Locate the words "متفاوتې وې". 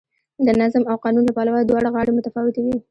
2.17-2.75